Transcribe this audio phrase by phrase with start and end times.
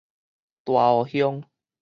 [0.65, 1.43] 大湖鄉